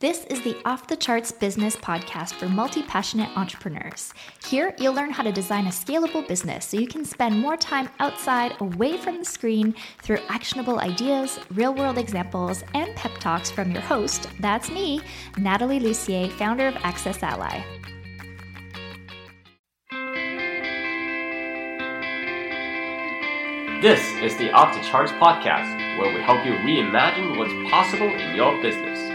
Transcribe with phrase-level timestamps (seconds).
[0.00, 4.14] This is the Off the Charts Business Podcast for multi passionate entrepreneurs.
[4.46, 7.88] Here, you'll learn how to design a scalable business so you can spend more time
[7.98, 13.72] outside, away from the screen, through actionable ideas, real world examples, and pep talks from
[13.72, 15.00] your host that's me,
[15.36, 17.64] Nathalie Lussier, founder of AccessAlly.
[23.82, 28.36] This is the Off the Charts Podcast, where we help you reimagine what's possible in
[28.36, 29.07] your business.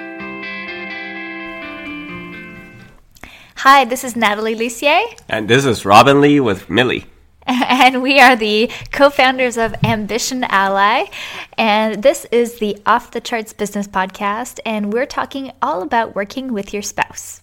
[3.64, 5.02] Hi, this is Nathalie Lussier.
[5.30, 7.06] And this is Robin Lee with Millie.
[7.48, 11.06] And we are the co founders of Ambition Ally.
[11.58, 14.60] And this is the Off the Charts Business Podcast.
[14.66, 17.40] And we're talking all about working with your spouse.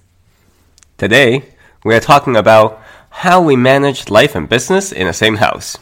[0.98, 1.42] Today,
[1.86, 5.78] we are talking about how we manage life and business in the same house.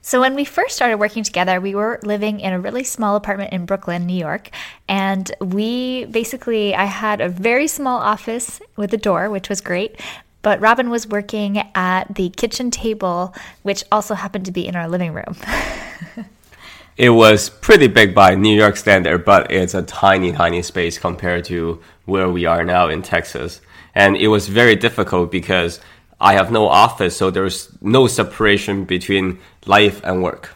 [0.00, 3.52] So, when we first started working together, we were living in a really small apartment
[3.52, 4.50] in Brooklyn, New York.
[4.88, 10.00] And we basically, I had a very small office with a door, which was great.
[10.42, 14.88] But Robin was working at the kitchen table, which also happened to be in our
[14.88, 15.36] living room.
[16.96, 21.44] it was pretty big by New York standard, but it's a tiny, tiny space compared
[21.46, 23.60] to where we are now in Texas.
[23.94, 25.80] And it was very difficult because
[26.20, 30.54] I have no office, so there's no separation between life and work.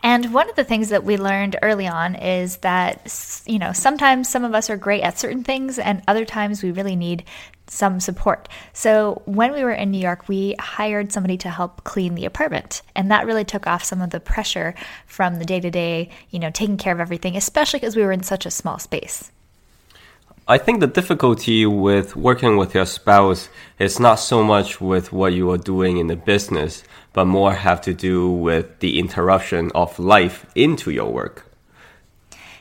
[0.00, 4.28] And one of the things that we learned early on is that, you know, sometimes
[4.28, 7.24] some of us are great at certain things, and other times we really need
[7.66, 8.48] some support.
[8.72, 12.82] So when we were in New York, we hired somebody to help clean the apartment.
[12.94, 14.74] And that really took off some of the pressure
[15.06, 18.12] from the day to day, you know, taking care of everything, especially because we were
[18.12, 19.32] in such a small space.
[20.50, 25.34] I think the difficulty with working with your spouse is not so much with what
[25.34, 29.98] you are doing in the business, but more have to do with the interruption of
[29.98, 31.47] life into your work.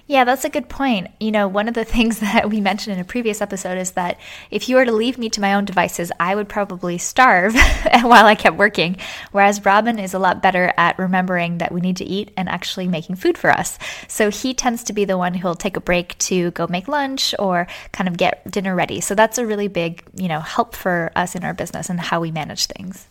[0.09, 1.09] Yeah, that's a good point.
[1.19, 4.17] You know, one of the things that we mentioned in a previous episode is that
[4.49, 7.53] if you were to leave me to my own devices, I would probably starve
[8.01, 8.97] while I kept working.
[9.31, 12.87] Whereas Robin is a lot better at remembering that we need to eat and actually
[12.87, 13.77] making food for us.
[14.07, 17.35] So he tends to be the one who'll take a break to go make lunch
[17.37, 19.01] or kind of get dinner ready.
[19.01, 22.21] So that's a really big, you know, help for us in our business and how
[22.21, 23.07] we manage things.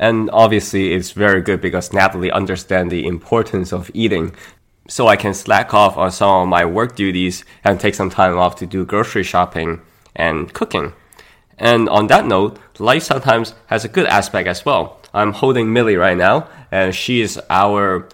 [0.00, 4.34] And obviously, it's very good because Nathalie understands the importance of eating
[4.90, 8.36] so I can slack off on some of my work duties and take some time
[8.36, 9.80] off to do grocery shopping
[10.16, 10.92] and cooking.
[11.56, 15.00] And on that note, life sometimes has a good aspect as well.
[15.14, 18.08] I'm holding Millie right now, and she is our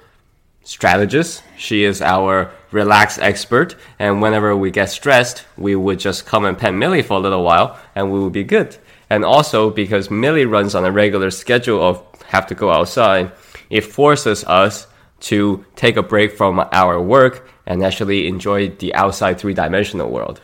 [0.64, 1.42] strategist.
[1.56, 3.74] She is our relax expert.
[3.98, 7.42] And whenever we get stressed, we would just come and pet Millie for a little
[7.42, 8.76] while, and we will be good.
[9.08, 13.32] And also because Millie runs on a regular schedule of have to go outside,
[13.70, 14.88] it forces us
[15.20, 20.40] to take a break from our work and actually enjoy the outside three dimensional world.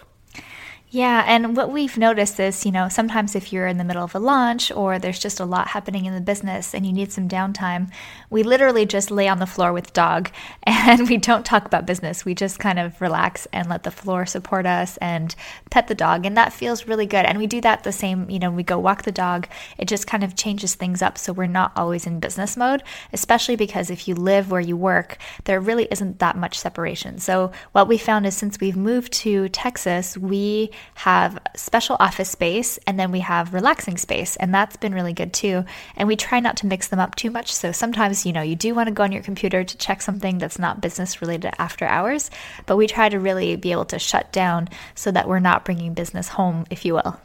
[0.94, 4.14] Yeah, and what we've noticed is, you know, sometimes if you're in the middle of
[4.14, 7.30] a launch or there's just a lot happening in the business and you need some
[7.30, 7.90] downtime,
[8.28, 10.30] we literally just lay on the floor with dog
[10.64, 12.26] and we don't talk about business.
[12.26, 15.34] We just kind of relax and let the floor support us and
[15.70, 16.26] pet the dog.
[16.26, 17.24] And that feels really good.
[17.24, 19.48] And we do that the same, you know, we go walk the dog.
[19.78, 22.82] It just kind of changes things up so we're not always in business mode,
[23.14, 27.16] especially because if you live where you work, there really isn't that much separation.
[27.16, 32.78] So what we found is since we've moved to Texas, we have special office space
[32.86, 34.36] and then we have relaxing space.
[34.36, 35.64] And that's been really good too.
[35.96, 37.52] And we try not to mix them up too much.
[37.52, 40.38] So sometimes, you know, you do want to go on your computer to check something
[40.38, 42.30] that's not business related after hours,
[42.66, 45.94] but we try to really be able to shut down so that we're not bringing
[45.94, 47.20] business home, if you will.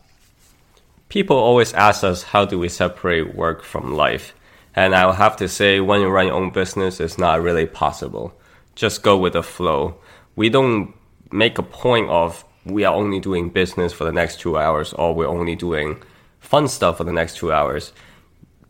[1.09, 4.33] People always ask us, how do we separate work from life?
[4.75, 8.33] And I'll have to say, when you run your own business, it's not really possible.
[8.75, 9.95] Just go with the flow.
[10.35, 10.93] We don't
[11.31, 15.13] make a point of we are only doing business for the next two hours or
[15.13, 16.01] we're only doing
[16.39, 17.93] fun stuff for the next two hours.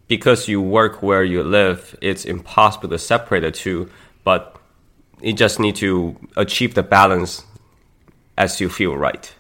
[0.08, 3.90] Because you work where you live, it's impossible to separate the two,
[4.24, 4.56] but
[5.22, 7.44] you just need to achieve the balance
[8.38, 9.34] as you feel right.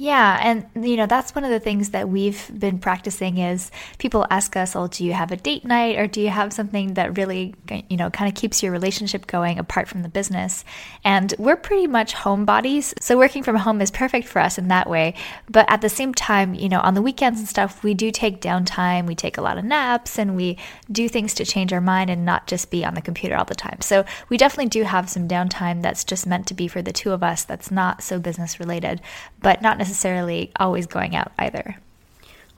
[0.00, 4.26] Yeah, and you know that's one of the things that we've been practicing is people
[4.30, 7.18] ask us, "Oh, do you have a date night or do you have something that
[7.18, 10.64] really you know kind of keeps your relationship going apart from the business?"
[11.04, 14.88] And we're pretty much homebodies, so working from home is perfect for us in that
[14.88, 15.12] way.
[15.50, 18.40] But at the same time, you know, on the weekends and stuff, we do take
[18.40, 20.56] downtime, we take a lot of naps, and we
[20.90, 23.54] do things to change our mind and not just be on the computer all the
[23.54, 23.82] time.
[23.82, 27.12] So we definitely do have some downtime that's just meant to be for the two
[27.12, 27.44] of us.
[27.44, 29.02] That's not so business related,
[29.42, 31.76] but not necessarily necessarily always going out either.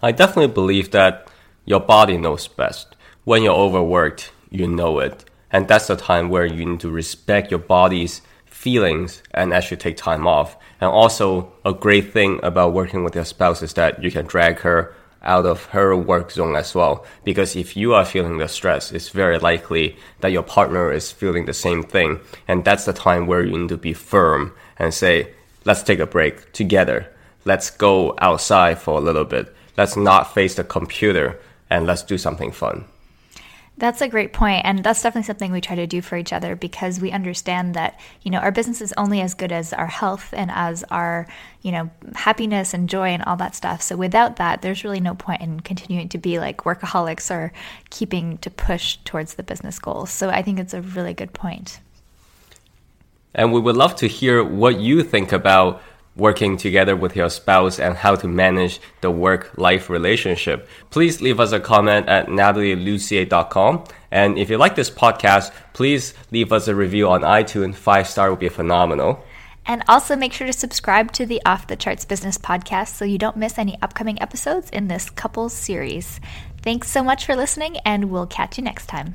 [0.03, 1.29] I definitely believe that
[1.65, 2.95] your body knows best.
[3.25, 5.25] When you're overworked, you know it.
[5.51, 9.97] And that's the time where you need to respect your body's feelings and actually take
[9.97, 10.57] time off.
[10.81, 14.59] And also, a great thing about working with your spouse is that you can drag
[14.61, 17.07] her out of her work zone as well.
[17.25, 21.47] Because if you are feeling the stress, it's very likely that your partner is feeling
[21.47, 22.21] the same thing.
[22.49, 25.33] And that's the time where you need to be firm and say,
[25.65, 27.09] let's take a break together.
[27.45, 29.55] Let's go outside for a little bit.
[29.77, 31.41] Let's not face the computer
[31.71, 32.85] and let's do something fun.
[33.79, 36.55] That's a great point, and that's definitely something we try to do for each other
[36.55, 40.29] because we understand that you know our business is only as good as our health
[40.35, 41.27] and as our
[41.63, 43.81] you know happiness and joy and all that stuff.
[43.81, 47.51] So without that, there's really no point in continuing to be like workaholics or
[47.89, 50.11] keeping to push towards the business goals.
[50.11, 51.81] So I think it's a really good point.
[53.35, 55.83] And we would love to hear what you think about
[56.17, 60.69] working together with your spouse and how to manage the work life relationship.
[60.91, 63.85] Please leave us a comment at nathalielussier.com.
[64.11, 67.77] And if you like this podcast, please leave us a review on iTunes.
[67.77, 69.25] Five star would be phenomenal.
[69.65, 73.19] And also make sure to subscribe to the Off the Charts Business podcast so you
[73.19, 76.21] don't miss any upcoming episodes in this couples series.
[76.63, 79.15] Thanks so much for listening, and we'll catch you next time.